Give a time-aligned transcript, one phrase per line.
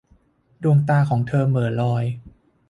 [0.63, 2.03] ดวงตาของเธอเหม่อลอย